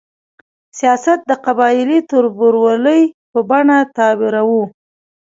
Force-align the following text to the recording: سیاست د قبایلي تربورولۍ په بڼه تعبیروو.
سیاست 0.79 1.19
د 1.29 1.31
قبایلي 1.45 1.99
تربورولۍ 2.11 3.01
په 3.31 3.39
بڼه 3.49 3.77
تعبیروو. 3.97 4.63